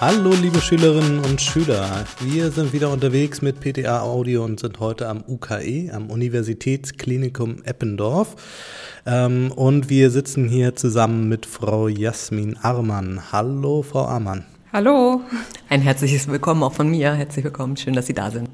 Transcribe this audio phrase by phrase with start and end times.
[0.00, 5.08] Hallo liebe Schülerinnen und Schüler, wir sind wieder unterwegs mit PTA Audio und sind heute
[5.08, 8.36] am UKE, am Universitätsklinikum Eppendorf.
[9.06, 13.32] Ähm, und wir sitzen hier zusammen mit Frau Jasmin Armann.
[13.32, 14.44] Hallo Frau Armann.
[14.72, 15.20] Hallo.
[15.68, 17.14] Ein herzliches Willkommen auch von mir.
[17.14, 18.50] Herzlich willkommen, schön, dass Sie da sind.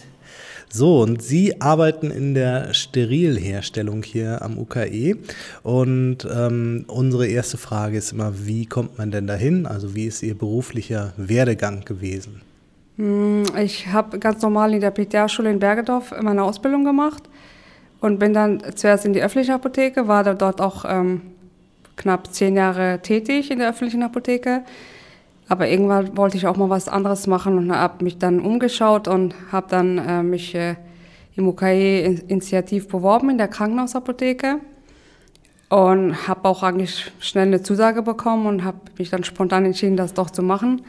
[0.76, 5.16] So, und Sie arbeiten in der Sterilherstellung hier am UKE.
[5.62, 9.66] Und ähm, unsere erste Frage ist immer, wie kommt man denn dahin?
[9.66, 12.40] Also wie ist Ihr beruflicher Werdegang gewesen?
[12.96, 17.22] Hm, ich habe ganz normal in der PTA-Schule in Bergedorf meine Ausbildung gemacht
[18.00, 21.20] und bin dann zuerst in die öffentliche Apotheke, war dort auch ähm,
[21.94, 24.64] knapp zehn Jahre tätig in der öffentlichen Apotheke.
[25.48, 29.34] Aber irgendwann wollte ich auch mal was anderes machen und habe mich dann umgeschaut und
[29.52, 30.76] habe dann äh, mich äh,
[31.36, 34.60] im UKE-Initiativ beworben in der Krankenhausapotheke
[35.68, 40.14] und habe auch eigentlich schnell eine Zusage bekommen und habe mich dann spontan entschieden, das
[40.14, 40.82] doch zu machen.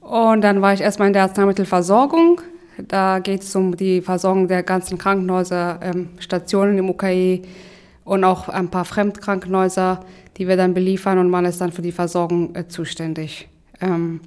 [0.00, 2.40] Und dann war ich erstmal in der Arzneimittelversorgung.
[2.86, 7.42] Da geht es um die Versorgung der ganzen Krankenhäuser, ähm, Stationen im UKE
[8.04, 10.00] und auch ein paar Fremdkrankenhäuser,
[10.36, 13.48] die wir dann beliefern und man ist dann für die Versorgung äh, zuständig.
[13.80, 14.20] Ähm,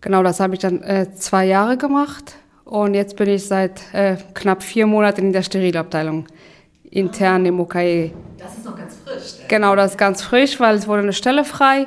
[0.00, 4.16] genau, das habe ich dann äh, zwei Jahre gemacht und jetzt bin ich seit äh,
[4.34, 6.26] knapp vier Monaten in der Sterilabteilung,
[6.90, 8.12] intern im UKE.
[8.38, 9.40] Das ist noch ganz frisch.
[9.44, 9.48] Äh?
[9.48, 11.86] Genau, das ist ganz frisch, weil es wurde eine Stelle frei.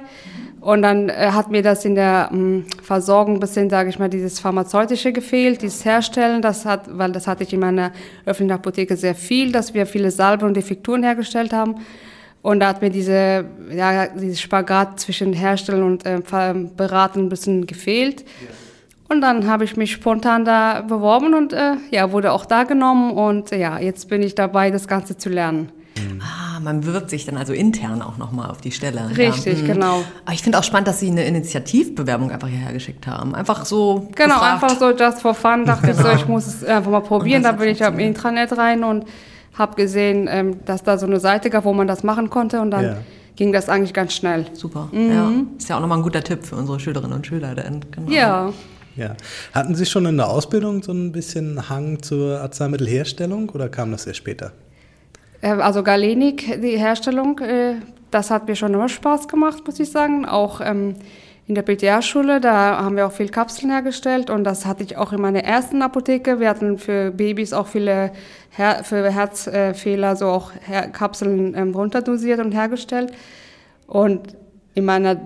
[0.60, 4.00] Und dann äh, hat mir das in der mh, hm, Versorgung ein bisschen, sage ich
[4.00, 6.42] mal, dieses Pharmazeutische gefehlt, dieses Herstellen.
[6.42, 7.92] Das hat, weil das hatte ich in meiner
[8.26, 11.76] öffentlichen Apotheke sehr viel, dass wir viele Salben und Defekturen hergestellt haben.
[12.42, 17.68] Und da hat mir diese, ja, dieses Spagat zwischen Herstellen und äh, Beraten ein bisschen
[17.68, 18.22] gefehlt.
[18.22, 18.48] Ja.
[19.10, 23.12] Und dann habe ich mich spontan da beworben und äh, ja, wurde auch da genommen.
[23.12, 25.72] Und äh, ja, jetzt bin ich dabei, das Ganze zu lernen.
[25.98, 26.22] Mhm.
[26.22, 29.10] Ah, man bewirbt sich dann also intern auch nochmal auf die Stelle.
[29.16, 29.64] Richtig, ja.
[29.64, 29.68] Mhm.
[29.68, 30.04] genau.
[30.26, 33.34] Aber ich finde auch spannend, dass Sie eine Initiativbewerbung einfach hierher geschickt haben.
[33.34, 34.10] Einfach so.
[34.16, 34.64] Genau, gefragt.
[34.64, 35.66] einfach so just for fun.
[35.66, 36.00] Dachte genau.
[36.00, 37.44] ich so, ich muss es einfach mal probieren.
[37.44, 39.06] Da bin ich am Intranet rein und
[39.58, 42.72] habe gesehen, ähm, dass da so eine Seite gab, wo man das machen konnte und
[42.72, 42.98] dann ja.
[43.36, 44.46] ging das eigentlich ganz schnell.
[44.54, 44.90] Super.
[44.92, 45.12] Mhm.
[45.12, 45.32] Ja.
[45.58, 47.56] Ist ja auch nochmal ein guter Tipp für unsere Schülerinnen und Schüler.
[47.56, 48.12] Denn, genau.
[48.12, 48.54] Ja.
[48.96, 49.16] Ja.
[49.54, 54.08] Hatten Sie schon in der Ausbildung so ein bisschen Hang zur Arzneimittelherstellung oder kam das
[54.08, 54.54] erst später?
[55.42, 57.76] Äh, also Galenik, die Herstellung, äh,
[58.10, 60.26] das hat mir schon immer Spaß gemacht, muss ich sagen.
[60.26, 60.96] Auch ähm,
[61.48, 65.14] in der PTA-Schule, da haben wir auch viel Kapseln hergestellt und das hatte ich auch
[65.14, 66.42] in meiner ersten Apotheke.
[66.42, 68.12] Wir hatten für Babys auch viele
[68.50, 73.14] Her für Herzfehler so auch Her Kapseln ähm, runterdosiert und hergestellt.
[73.88, 74.36] Und
[74.74, 75.22] in meiner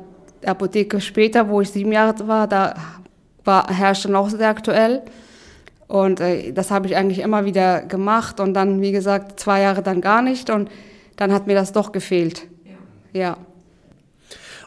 [0.46, 2.76] Apotheke später, wo ich sieben Jahre war, da
[3.44, 5.02] war Herstellen auch sehr aktuell.
[5.88, 9.82] Und äh, das habe ich eigentlich immer wieder gemacht und dann, wie gesagt, zwei Jahre
[9.82, 10.70] dann gar nicht und
[11.16, 12.48] dann hat mir das doch gefehlt.
[13.14, 13.20] Ja.
[13.20, 13.38] ja.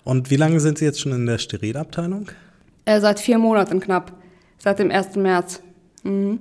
[0.04, 2.28] Und wie lange sind Sie jetzt schon in der Sterilabteilung?
[2.84, 4.12] Äh, seit vier Monaten knapp,
[4.58, 5.16] seit dem 1.
[5.16, 5.62] März.
[6.02, 6.40] Mhm.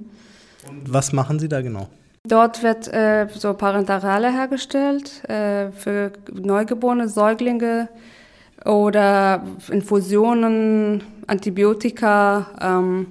[0.69, 1.87] Und was machen Sie da genau?
[2.25, 7.89] Dort wird äh, so Parenterale hergestellt äh, für neugeborene Säuglinge
[8.65, 13.07] oder Infusionen, Antibiotika, ähm,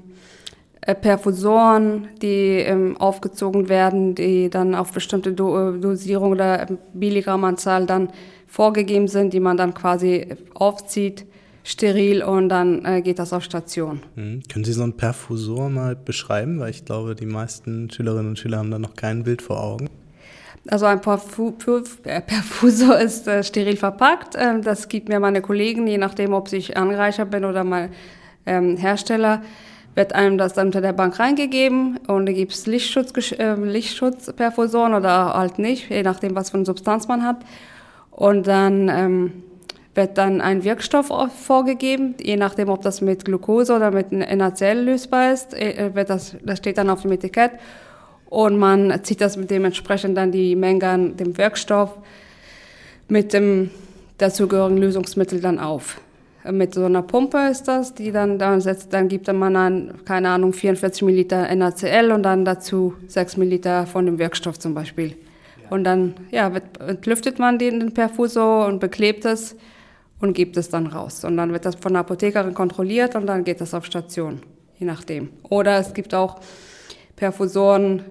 [0.80, 8.08] äh, Perfusoren, die ähm, aufgezogen werden, die dann auf bestimmte Do Dosierung oder Milligrammanzahl dann
[8.52, 11.24] vorgegeben sind, die man dann quasi aufzieht,
[11.64, 14.02] steril und dann äh, geht das auf Station.
[14.14, 14.42] Mhm.
[14.52, 16.60] Können Sie so einen Perfusor mal beschreiben?
[16.60, 19.88] Weil ich glaube, die meisten Schülerinnen und Schüler haben da noch kein Bild vor Augen.
[20.68, 21.54] Also ein Perfu
[22.04, 24.34] äh, Perfusor ist äh, steril verpackt.
[24.38, 27.88] Ähm, das gibt mir meine Kollegen, je nachdem, ob ich Anreicher bin oder mal
[28.44, 29.40] ähm, Hersteller,
[29.94, 34.92] wird einem das dann unter der Bank reingegeben und da gibt es Lichtschutz, äh, Lichtschutzperfusoren
[34.92, 37.38] oder halt nicht, je nachdem, was für eine Substanz man hat.
[38.12, 39.32] Und dann ähm,
[39.94, 45.32] wird dann ein Wirkstoff vorgegeben, je nachdem, ob das mit Glucose oder mit NaCl lösbar
[45.32, 47.52] ist, äh, wird das, das steht dann auf dem Etikett.
[48.26, 51.98] Und man zieht das mit dementsprechend dann die Menge an dem Wirkstoff
[53.08, 53.70] mit dem
[54.16, 56.00] dazugehörigen Lösungsmittel dann auf.
[56.50, 60.30] Mit so einer Pumpe ist das, die dann, dann setzt, dann gibt man an, keine
[60.30, 65.14] Ahnung, 44 Milliliter NaCl und dann dazu 6 Milliliter von dem Wirkstoff zum Beispiel.
[65.72, 66.52] Und dann ja,
[66.86, 69.56] entlüftet man den, den Perfusor und beklebt es
[70.20, 71.24] und gibt es dann raus.
[71.24, 74.42] Und dann wird das von der Apothekerin kontrolliert und dann geht das auf Station,
[74.78, 75.30] je nachdem.
[75.48, 76.40] Oder es gibt auch
[77.16, 78.02] Perfusoren,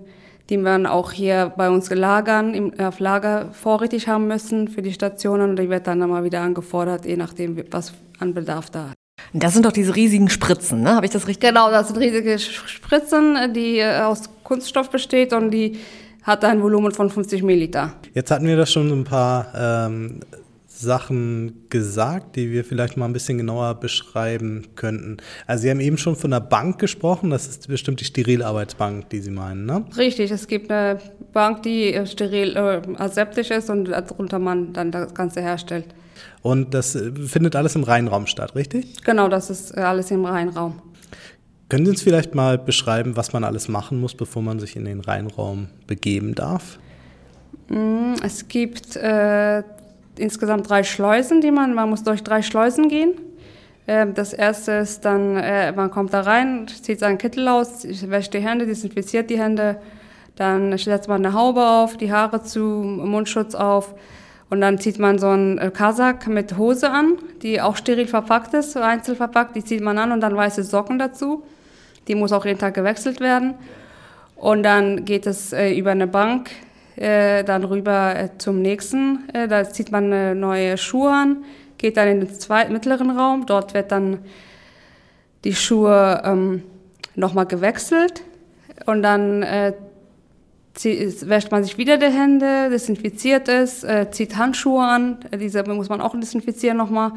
[0.49, 4.91] die man auch hier bei uns lagern, im, auf Lager vorrätig haben müssen für die
[4.91, 5.51] Stationen.
[5.51, 8.95] Und die wird dann immer wieder angefordert, je nachdem, was an Bedarf da hat.
[9.33, 10.95] Das sind doch diese riesigen Spritzen, ne?
[10.95, 11.49] Habe ich das richtig?
[11.49, 15.77] Genau, das sind riesige Spritzen, die äh, aus Kunststoff besteht und die
[16.23, 17.93] hat ein Volumen von 50 Milliliter.
[18.13, 20.19] Jetzt hatten wir das schon ein paar ähm,
[20.81, 25.17] Sachen gesagt, die wir vielleicht mal ein bisschen genauer beschreiben könnten.
[25.45, 29.19] Also Sie haben eben schon von einer Bank gesprochen, das ist bestimmt die Sterilarbeitsbank, die
[29.19, 29.85] Sie meinen, ne?
[29.95, 30.99] Richtig, es gibt eine
[31.33, 35.85] Bank, die äh, steril äh, aseptisch ist und darunter man dann das Ganze herstellt.
[36.41, 39.03] Und das äh, findet alles im Rheinraum statt, richtig?
[39.03, 40.81] Genau, das ist äh, alles im Rheinraum.
[41.71, 44.83] Können Sie uns vielleicht mal beschreiben, was man alles machen muss, bevor man sich in
[44.83, 46.79] den Rheinraum begeben darf?
[47.69, 49.63] Mm, es gibt äh,
[50.17, 53.13] insgesamt drei Schleusen, die man, man muss durch drei Schleusen gehen.
[53.87, 58.33] Ähm, das erste ist dann, äh, man kommt da rein, zieht seinen Kittel aus, wäscht
[58.33, 59.77] die Hände, desinfiziert die Hände,
[60.35, 63.95] dann setzt man eine Haube auf, die Haare zu, Mundschutz auf
[64.49, 67.13] und dann zieht man so einen äh, Kasak mit Hose an,
[67.43, 70.99] die auch steril verpackt ist, einzeln verpackt, die zieht man an und dann weiße Socken
[70.99, 71.45] dazu.
[72.07, 73.55] Die muss auch jeden Tag gewechselt werden.
[74.35, 76.49] Und dann geht es äh, über eine Bank
[76.95, 79.29] äh, dann rüber äh, zum nächsten.
[79.33, 81.43] Äh, da zieht man äh, neue Schuhe an,
[81.77, 83.45] geht dann in den zweiten, mittleren Raum.
[83.45, 84.19] Dort wird dann
[85.43, 86.63] die Schuhe ähm,
[87.15, 88.23] nochmal gewechselt
[88.85, 89.73] und dann äh,
[90.83, 96.17] wäscht man sich wieder die Hände, desinfiziert es, zieht Handschuhe an, diese muss man auch
[96.17, 97.11] desinfizieren nochmal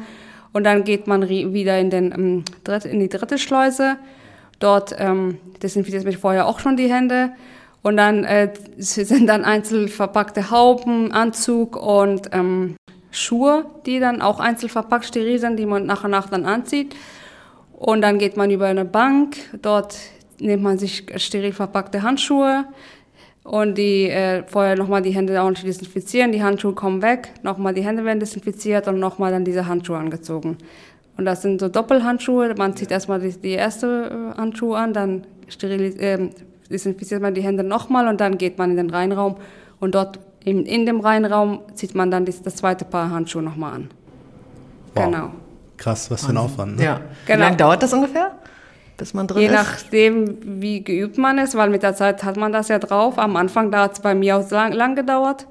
[0.51, 2.43] und dann geht man wieder in, den, ähm,
[2.83, 3.95] in die dritte Schleuse.
[4.59, 7.31] Dort ähm, desinfiziert man vorher auch schon die Hände.
[7.81, 12.75] Und dann äh, sind dann einzeln verpackte Hauben, Anzug und ähm,
[13.11, 16.95] Schuhe, die dann auch einzeln verpackt steril sind, die man nach und nach dann anzieht.
[17.71, 19.97] Und dann geht man über eine Bank, dort
[20.39, 22.65] nimmt man sich steril verpackte Handschuhe.
[23.43, 27.83] Und die äh, vorher nochmal die Hände ordentlich desinfizieren, die Handschuhe kommen weg, nochmal die
[27.85, 30.57] Hände werden desinfiziert und nochmal dann diese Handschuhe angezogen.
[31.17, 35.25] Und das sind so Doppelhandschuhe, man zieht erstmal die, die erste äh, Handschuhe an, dann
[35.47, 36.29] steril, äh,
[36.69, 39.37] desinfiziert man die Hände nochmal und dann geht man in den Reinraum
[39.79, 43.73] und dort in, in dem Reinraum zieht man dann das, das zweite Paar Handschuhe nochmal
[43.73, 43.89] an.
[44.93, 45.05] Wow.
[45.05, 45.29] Genau.
[45.77, 46.77] Krass, was für ein Aufwand.
[46.77, 46.83] Ne?
[46.83, 47.01] Ja.
[47.25, 47.37] Genau.
[47.37, 48.31] Wie lange dauert das ungefähr?
[48.97, 49.53] Bis man drin Je ist?
[49.53, 53.17] nachdem, wie geübt man ist, weil mit der Zeit hat man das ja drauf.
[53.19, 55.47] Am Anfang da hat es bei mir auch lang, lang gedauert.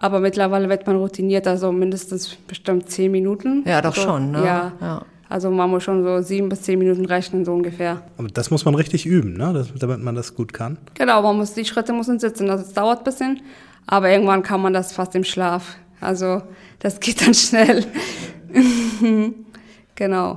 [0.00, 3.64] Aber mittlerweile wird man routiniert, also mindestens bestimmt zehn Minuten.
[3.66, 4.30] Ja, doch so, schon.
[4.30, 4.44] Ne?
[4.44, 4.72] Ja.
[4.80, 5.02] ja.
[5.28, 8.02] Also man muss schon so sieben bis zehn Minuten rechnen, so ungefähr.
[8.16, 9.52] Aber das muss man richtig üben, ne?
[9.52, 10.78] Das, damit man das gut kann.
[10.94, 12.48] Genau, man muss, die Schritte müssen sitzen.
[12.48, 13.40] Also es dauert ein bisschen,
[13.86, 15.76] aber irgendwann kann man das fast im Schlaf.
[16.00, 16.42] Also
[16.78, 17.84] das geht dann schnell.
[19.96, 20.34] genau.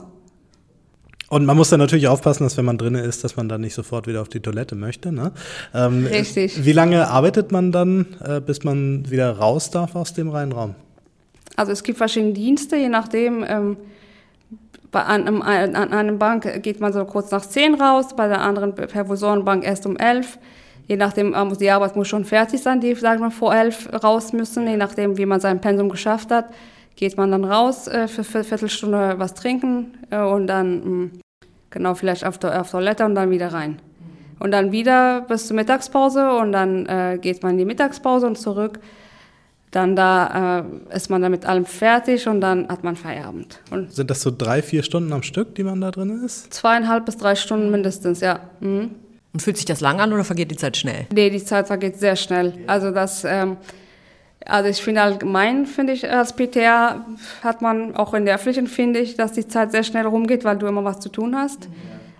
[1.31, 3.74] Und man muss dann natürlich aufpassen, dass wenn man drin ist, dass man dann nicht
[3.74, 5.13] sofort wieder auf die Toilette möchte.
[5.13, 5.31] Ne?
[5.74, 6.66] Ähm, Richtig.
[6.66, 10.75] Wie lange arbeitet man dann, äh, bis man wieder raus darf aus dem Reinraum?
[11.56, 13.45] Also es gibt verschiedene Dienste, je nachdem.
[13.48, 13.78] Ähm,
[14.92, 18.75] bei einem, an einem Bank geht man so kurz nach zehn raus, bei der anderen
[18.75, 20.38] Perfusorenbank erst um elf.
[20.88, 24.33] Je nachdem, äh, die Arbeit muss schon fertig sein, die, sagen wir, vor elf raus
[24.33, 24.68] müssen.
[24.68, 26.50] Je nachdem, wie man sein Pensum geschafft hat,
[27.01, 30.83] geht man dann raus äh, für, für eine Viertelstunde was trinken äh, und dann, mh,
[30.83, 31.12] hm,
[31.71, 33.81] genau, vielleicht auf, der, auf Toilette und dann wieder rein.
[34.39, 38.38] Und dann wieder bis zur Mittagspause und dann äh, geht man in die Mittagspause und
[38.38, 38.80] zurück
[39.71, 43.62] dann da äh, ist man dann mit allem fertig und dann hat man Feierabend.
[43.71, 46.54] Und Sind das so drei, vier Stunden am Stück, die man da drin ist?
[46.54, 48.42] Zweieinhalb bis drei Stunden mindestens, ja.
[48.59, 48.92] Mhm.
[49.33, 51.07] Und fühlt sich das lang an oder vergeht die Zeit schnell?
[51.13, 52.54] Nee, die Zeit vergeht sehr schnell.
[52.68, 53.56] Also das, ähm,
[54.45, 57.06] also ich finde allgemein, finde ich, als PTA
[57.44, 60.57] hat man, auch in der Öffentlichen finde ich, dass die Zeit sehr schnell rumgeht, weil
[60.57, 61.68] du immer was zu tun hast.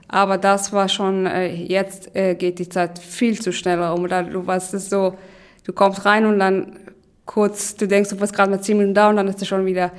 [0.08, 4.04] Aber das war schon, äh, jetzt äh, geht die Zeit viel zu schnell rum.
[4.04, 5.16] Oder du weißt es so,
[5.66, 6.78] du kommst rein und dann
[7.25, 9.66] kurz, du denkst, du bist gerade mal zehn Minuten da und dann ist es schon
[9.66, 9.92] wieder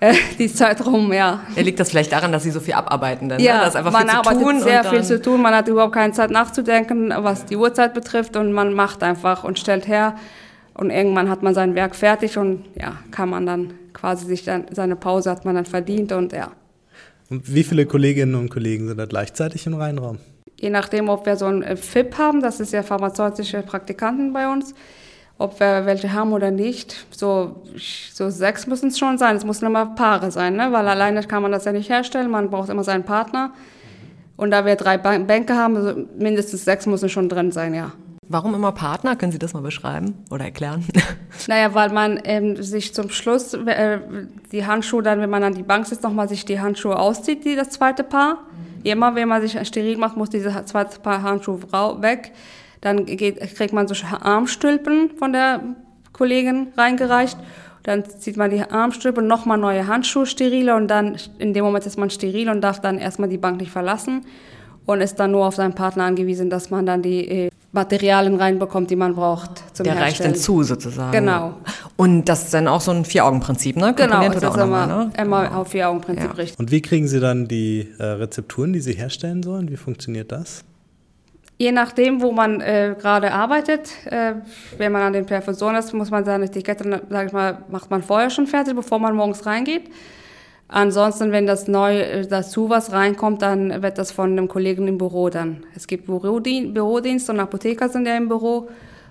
[0.00, 1.40] äh, die Zeit rum, ja.
[1.56, 3.38] Ja, liegt das vielleicht daran, dass sie so viel abarbeiten dann?
[3.38, 3.44] Ne?
[3.44, 3.60] Ja, ne?
[3.60, 5.94] das ist einfach man viel arbeitet zu tun sehr viel zu tun, man hat überhaupt
[5.94, 10.16] keine Zeit nachzudenken, was die Uhrzeit betrifft und man macht einfach und stellt her
[10.76, 14.66] und irgendwann hat man sein Werk fertig und ja, kann man dann quasi sich dann,
[14.72, 16.52] seine Pause hat man dann verdient und ja.
[17.30, 20.18] Und wie viele Kolleginnen und Kollegen sind da gleichzeitig im Rheinraum?
[20.60, 24.74] Je nachdem, ob wir so ein FIP haben, das ist ja pharmazeutische Praktikanten bei uns,
[25.38, 27.06] ob wir welche haben oder nicht.
[27.10, 27.62] So,
[28.12, 29.36] so sechs müssen es schon sein.
[29.36, 30.68] Es müssen immer Paare sein, ne?
[30.72, 32.30] weil alleine kann man das ja nicht herstellen.
[32.30, 33.52] Man braucht immer seinen Partner.
[34.36, 37.92] Und da wir drei Bänke haben, also mindestens sechs müssen schon drin sein, ja.
[38.28, 39.14] Warum immer Partner?
[39.14, 40.84] Können Sie das mal beschreiben oder erklären?
[41.48, 44.00] Naja, weil man ähm, sich zum Schluss äh,
[44.50, 47.54] die Handschuhe dann, wenn man an die Bank sitzt, nochmal sich die Handschuhe auszieht, die
[47.54, 48.38] das zweite Paar.
[48.82, 51.60] Immer, wenn man sich steril macht, muss dieses zweite Paar Handschuhe
[52.00, 52.32] weg.
[52.80, 55.60] Dann geht, kriegt man so Armstülpen von der
[56.12, 57.36] Kollegin reingereicht.
[57.82, 61.98] Dann zieht man die Armstülpen, nochmal neue Handschuhe steriler und dann in dem Moment ist
[61.98, 64.24] man steril und darf dann erstmal die Bank nicht verlassen
[64.86, 68.90] und ist dann nur auf seinen Partner angewiesen, dass man dann die äh, Materialien reinbekommt,
[68.90, 70.02] die man braucht zum Der Herstellen.
[70.02, 71.12] reicht dann zu sozusagen.
[71.12, 71.54] Genau.
[71.96, 73.94] Und das ist dann auch so ein Vier-Augen-Prinzip, ne?
[73.94, 75.10] Genau, das ist immer, ne?
[75.16, 75.60] immer genau.
[75.60, 76.32] auf Vier-Augen-Prinzip ja.
[76.32, 76.58] richtig.
[76.58, 79.70] Und wie kriegen Sie dann die äh, Rezepturen, die Sie herstellen sollen?
[79.70, 80.64] Wie funktioniert das?
[81.58, 84.34] Je nachdem, wo man äh, gerade arbeitet, äh,
[84.76, 88.02] wenn man an den Perfusionen ist, muss man seine Etikette, sag ich mal, macht man
[88.02, 89.84] vorher schon fertig, bevor man morgens reingeht.
[90.68, 94.98] Ansonsten, wenn das neu äh, dazu was reinkommt, dann wird das von einem Kollegen im
[94.98, 95.64] Büro dann.
[95.74, 98.68] Es gibt Bürodienst, und Apotheker sind ja im Büro.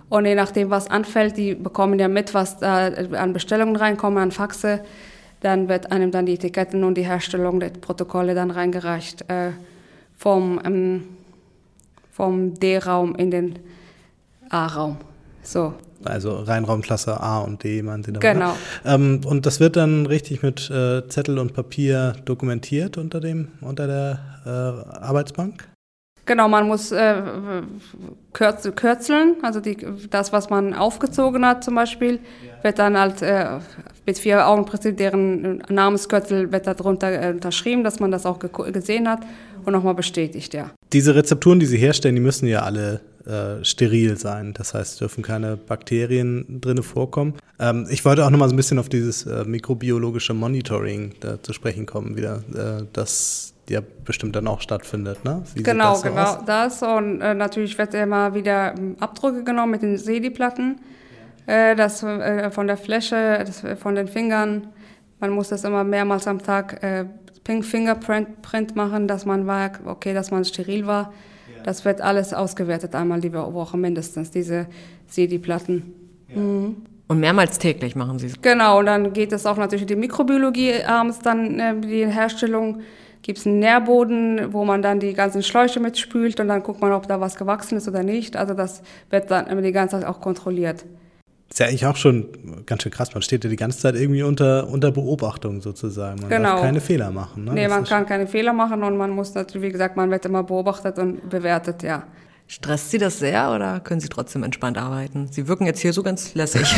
[0.10, 4.32] Und je nachdem, was anfällt, die bekommen ja mit, was da an Bestellungen reinkommen, an
[4.32, 4.82] Faxe.
[5.42, 9.52] Dann wird einem dann die Etiketten und die Herstellung der Protokolle dann reingereicht äh,
[10.18, 11.04] vom ähm,
[12.16, 13.60] vom D-Raum in den
[14.50, 14.98] A-Raum.
[15.44, 15.74] So.
[16.04, 18.22] Also Reinraumklasse A und D, meinen Sie damit?
[18.22, 18.56] Genau.
[18.84, 23.88] Ähm, und das wird dann richtig mit äh, Zettel und Papier dokumentiert unter dem, unter
[23.88, 24.50] der äh,
[25.00, 25.68] Arbeitsbank?
[26.26, 27.22] Genau, man muss äh,
[28.34, 29.78] kürz, kürzeln, also die,
[30.10, 32.64] das, was man aufgezogen hat zum Beispiel, ja.
[32.64, 33.60] wird dann halt äh,
[34.08, 39.20] mit vier Augenprinzip, deren Namenskürzel wird darunter äh, unterschrieben, dass man das auch gesehen hat
[39.66, 40.72] und nochmal bestätigt, ja.
[40.94, 44.54] Diese Rezepturen, die Sie herstellen, die müssen ja alle äh, steril sein.
[44.54, 47.34] Das heißt, dürfen keine Bakterien drin vorkommen.
[47.60, 51.54] Ähm, ich wollte auch nochmal so ein bisschen auf dieses äh, mikrobiologische Monitoring da zu
[51.54, 55.44] sprechen kommen, wieder, äh, das ja bestimmt dann auch stattfindet, ne?
[55.56, 56.46] Wie genau, so genau aus?
[56.46, 56.84] das.
[56.84, 60.80] Und äh, natürlich wird immer wieder ähm, Abdrücke genommen mit den Sedi-Platten.
[61.48, 64.68] Äh, das äh, von der Fläche, das, von den Fingern.
[65.20, 66.84] Man muss das immer mehrmals am Tag
[67.46, 71.14] Pink Fingerprint Print machen, dass man war, okay, dass man steril war.
[71.56, 71.64] Ja.
[71.64, 74.68] Das wird alles ausgewertet einmal die Woche mindestens, diese
[75.08, 75.94] Sedi-Platten.
[76.28, 76.42] Ja.
[76.42, 76.76] Mhm.
[77.08, 78.42] Und mehrmals täglich machen Sie es?
[78.42, 82.82] Genau, und dann geht es auch natürlich in die Mikrobiologie abends dann, äh, die Herstellung
[83.22, 86.92] gibt es einen Nährboden, wo man dann die ganzen Schläuche mitspült und dann guckt man,
[86.92, 88.36] ob da was gewachsen ist oder nicht.
[88.36, 90.86] Also das wird dann die ganze Zeit auch kontrolliert.
[91.50, 93.14] Ist ja eigentlich auch schon ganz schön krass.
[93.14, 96.22] Man steht ja die ganze Zeit irgendwie unter, unter Beobachtung sozusagen.
[96.22, 96.54] Man genau.
[96.54, 97.46] darf keine Fehler machen.
[97.46, 97.54] Ne?
[97.54, 100.26] Nee, das man kann keine Fehler machen und man muss natürlich, wie gesagt, man wird
[100.26, 102.04] immer beobachtet und bewertet, ja.
[102.48, 105.28] Stresst Sie das sehr oder können Sie trotzdem entspannt arbeiten?
[105.32, 106.76] Sie wirken jetzt hier so ganz lässig.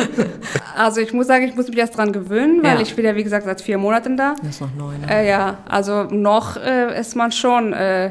[0.76, 2.80] also ich muss sagen, ich muss mich erst dran gewöhnen, weil ja.
[2.80, 4.34] ich bin ja wie gesagt seit vier Monaten da.
[4.42, 5.06] Das ist noch neu, ne?
[5.08, 8.10] Äh, ja, also noch äh, ist man schon, äh,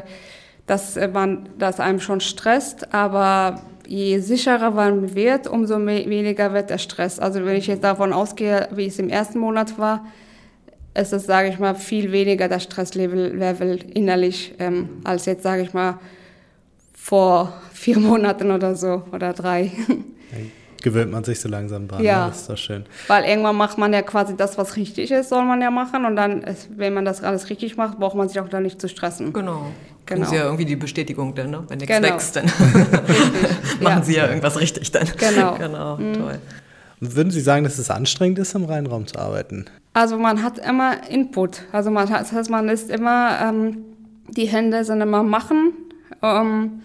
[0.66, 3.60] dass man, dass einem schon stresst, aber
[3.90, 7.18] je sicherer man wird, umso weniger wird der Stress.
[7.18, 10.06] Also wenn ich jetzt davon ausgehe, wie es im ersten Monat war,
[10.94, 15.62] ist es, sage ich mal, viel weniger das Stresslevel Level innerlich ähm, als jetzt, sage
[15.62, 15.98] ich mal,
[16.94, 19.72] vor vier Monaten oder so oder drei.
[20.82, 22.24] Gewöhnt man sich so langsam dran, ja.
[22.24, 22.30] Ne?
[22.30, 22.84] das ist doch schön.
[23.08, 26.04] Weil irgendwann macht man ja quasi das, was richtig ist, soll man ja machen.
[26.04, 26.44] Und dann,
[26.76, 29.32] wenn man das alles richtig macht, braucht man sich auch da nicht zu stressen.
[29.32, 29.66] Genau.
[30.06, 30.26] Genau.
[30.26, 31.64] Sie ja irgendwie die Bestätigung dann, ne?
[31.68, 32.08] wenn nichts genau.
[32.08, 32.44] wächst, dann
[33.80, 34.02] machen ja.
[34.02, 35.08] Sie ja irgendwas richtig dann.
[35.16, 35.54] Genau.
[35.58, 36.14] genau, mhm.
[36.14, 36.38] toll.
[37.00, 39.66] Und würden Sie sagen, dass es anstrengend ist, im Reinraum zu arbeiten?
[39.92, 41.62] Also man hat immer Input.
[41.70, 43.84] Also man hat, das heißt, man ist immer, ähm,
[44.28, 45.74] die Hände sind immer machen
[46.22, 46.82] ähm,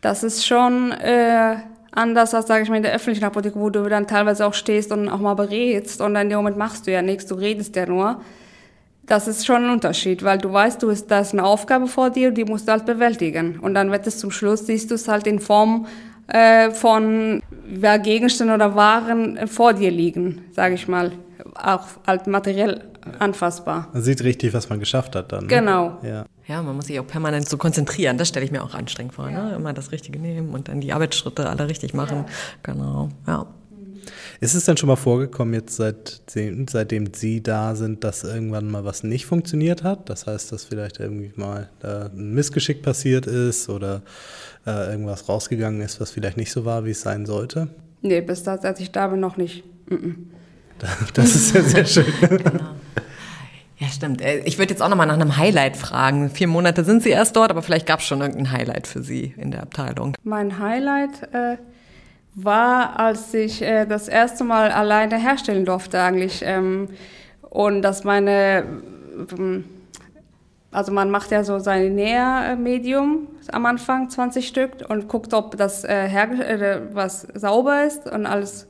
[0.00, 1.56] das ist schon äh,
[1.94, 4.92] anders als, sage ich mal, in der öffentlichen Apotheke, wo du dann teilweise auch stehst
[4.92, 7.86] und auch mal berätst und in dem Moment machst du ja nichts, du redest ja
[7.86, 8.20] nur.
[9.06, 12.10] Das ist schon ein Unterschied, weil du weißt, du ist, da ist eine Aufgabe vor
[12.10, 13.58] dir, die musst du halt bewältigen.
[13.60, 15.86] Und dann wird es zum Schluss, siehst du es halt in Form
[16.28, 17.42] äh, von
[17.80, 21.12] ja, Gegenständen oder Waren vor dir liegen, sage ich mal.
[21.54, 22.82] Auch halt materiell
[23.18, 23.88] anfassbar.
[23.92, 25.44] Man sieht richtig, was man geschafft hat dann.
[25.44, 25.48] Ne?
[25.48, 25.98] Genau.
[26.02, 26.26] Ja.
[26.46, 28.18] ja, man muss sich auch permanent so konzentrieren.
[28.18, 29.26] Das stelle ich mir auch anstrengend vor.
[29.26, 29.32] Ne?
[29.32, 29.44] Ja.
[29.50, 29.54] Ne?
[29.56, 32.24] Immer das Richtige nehmen und dann die Arbeitsschritte alle richtig machen.
[32.26, 32.32] Ja.
[32.62, 33.46] Genau, ja.
[34.40, 38.84] Ist es denn schon mal vorgekommen, jetzt seitdem, seitdem Sie da sind, dass irgendwann mal
[38.84, 40.10] was nicht funktioniert hat?
[40.10, 44.02] Das heißt, dass vielleicht irgendwie mal ein Missgeschick passiert ist oder
[44.66, 47.68] äh, irgendwas rausgegangen ist, was vielleicht nicht so war, wie es sein sollte?
[48.02, 49.64] Nee, bis da, als ich da bin, noch nicht.
[49.88, 50.14] Mm -mm.
[51.14, 52.06] Das ist ja sehr schön.
[52.20, 52.74] genau.
[53.78, 54.20] Ja, stimmt.
[54.20, 56.30] Äh, ich würde jetzt auch nochmal nach einem Highlight fragen.
[56.30, 59.34] Vier Monate sind Sie erst dort, aber vielleicht gab es schon irgendein Highlight für Sie
[59.36, 60.14] in der Abteilung.
[60.22, 61.56] Mein Highlight äh,
[62.34, 66.42] war, als ich äh, das erste Mal alleine herstellen durfte eigentlich.
[66.44, 66.88] Ähm,
[67.42, 68.64] und dass meine,
[69.36, 69.64] ähm,
[70.70, 75.84] also man macht ja so sein Nährmedium am Anfang, 20 Stück, und guckt, ob das
[75.84, 78.66] äh, äh, was sauber ist und alles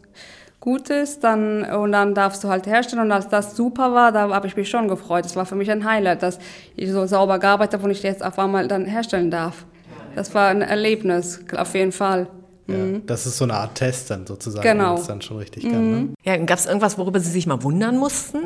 [0.64, 3.02] gut ist, dann, und dann darfst du halt herstellen.
[3.02, 5.26] Und als das super war, da habe ich mich schon gefreut.
[5.26, 6.38] Das war für mich ein Highlight, dass
[6.75, 9.66] ich so sauber gearbeitet habe und ich jetzt auf einmal dann herstellen darf.
[10.14, 12.28] Das war ein Erlebnis, auf jeden Fall.
[12.66, 13.04] Ja, mhm.
[13.04, 14.94] Das ist so eine Art Test dann sozusagen, genau.
[14.94, 15.71] wenn es dann schon richtig mhm.
[15.71, 15.90] kann.
[15.90, 16.09] Ne?
[16.23, 18.38] Ja, gab es irgendwas, worüber Sie sich mal wundern mussten?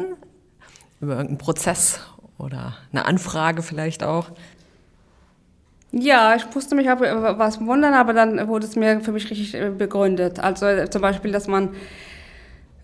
[1.01, 2.01] Über irgendeinen Prozess
[2.37, 4.33] oder eine Anfrage vielleicht auch?
[5.91, 9.55] Ja, ich musste mich auch was wundern, aber dann wurde es mir für mich richtig
[9.55, 10.39] äh, begründet.
[10.39, 11.71] Also äh, zum Beispiel, dass man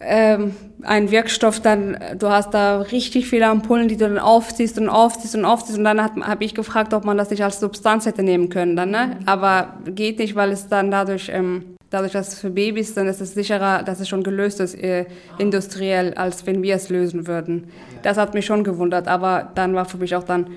[0.01, 4.89] ähm, einen Wirkstoff dann, du hast da richtig viele Ampullen, die du dann aufziehst und
[4.89, 8.23] aufziehst und aufziehst und dann habe ich gefragt, ob man das nicht als Substanz hätte
[8.23, 9.19] nehmen können dann, ne?
[9.27, 13.21] Aber geht nicht, weil es dann dadurch, ähm, dadurch, dass es für Babys, dann ist
[13.21, 15.07] es sicherer, dass es schon gelöst ist, äh,
[15.39, 17.69] industriell, als wenn wir es lösen würden.
[18.03, 20.49] Das hat mich schon gewundert, aber dann war für mich auch dann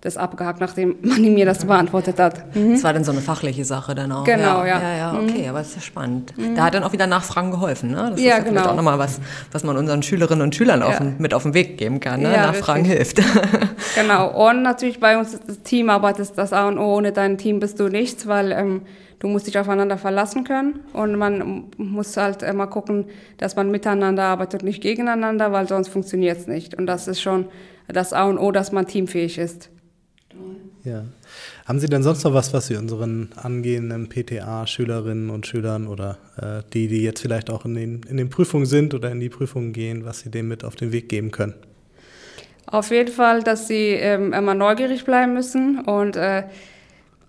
[0.00, 2.56] das abgehakt, nachdem man mir das beantwortet hat.
[2.56, 2.72] Mhm.
[2.72, 4.24] Das war dann so eine fachliche Sache dann auch.
[4.24, 4.80] Genau, ja.
[4.80, 5.48] Ja, ja, okay, mhm.
[5.50, 6.36] aber ist ja spannend.
[6.38, 6.54] Mhm.
[6.54, 8.10] Da hat dann auch wieder Nachfragen geholfen, ne?
[8.12, 8.66] Das ja, ist ja genau.
[8.66, 9.20] auch nochmal was,
[9.52, 12.32] was man unseren Schülerinnen und Schülern auf, mit auf den Weg geben kann, ne?
[12.32, 13.24] Ja, Nachfragen richtig.
[13.26, 13.94] hilft.
[13.94, 16.96] genau, und natürlich bei uns das Teamarbeit ist das A und O.
[16.96, 18.82] Ohne dein Team bist du nichts, weil ähm,
[19.18, 23.04] du musst dich aufeinander verlassen können und man muss halt immer gucken,
[23.36, 26.74] dass man miteinander arbeitet nicht gegeneinander, weil sonst funktioniert es nicht.
[26.74, 27.46] Und das ist schon
[27.86, 29.70] das A und O, dass man teamfähig ist.
[30.84, 31.04] Ja.
[31.66, 36.62] Haben Sie denn sonst noch was, was Sie unseren angehenden PTA-Schülerinnen und Schülern oder äh,
[36.72, 39.72] die, die jetzt vielleicht auch in den, in den Prüfungen sind oder in die Prüfungen
[39.72, 41.54] gehen, was Sie dem mit auf den Weg geben können?
[42.70, 46.44] Auf jeden Fall, dass sie ähm, immer neugierig bleiben müssen und äh,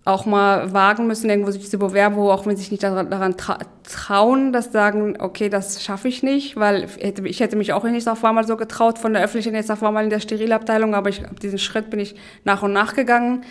[0.04, 3.38] auch mal wagen müssen, irgendwo sich zu bewerben, wo auch wenn sie sich nicht daran,
[3.38, 6.88] tra trauen, dass sagen, okay, das schaffe ich nicht, weil
[7.24, 10.04] ich hätte mich auch nicht auf einmal so getraut von der öffentlichen jetzt auf einmal
[10.04, 12.16] in der Sterilabteilung, aber ich, diesen Schritt bin ich
[12.46, 13.44] nach und nach gegangen.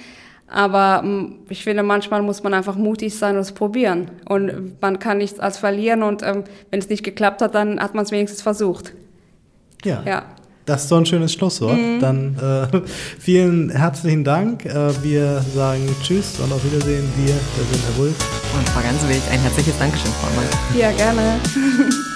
[0.49, 4.11] Aber mm, ich finde, manchmal muss man einfach mutig sein und es probieren.
[4.29, 7.95] Und man kann nichts als verlieren und ähm, wenn es nicht geklappt hat, dann hat
[7.95, 8.93] man es wenigstens versucht.
[9.85, 10.03] Ja.
[10.05, 10.25] ja.
[10.67, 11.77] Das ist doch ein schönes Schlusswort.
[11.77, 12.01] Mhm.
[12.01, 12.81] Dann äh,
[13.19, 14.65] vielen herzlichen Dank.
[14.65, 17.05] Äh, wir sagen Tschüss und auf Wiedersehen.
[17.17, 18.17] Wir, wir sind Herr Wulff.
[18.57, 20.79] Und Frau Gansewig, ein herzliches Dankeschön, Frau Mann.
[20.79, 21.41] Ja, gerne.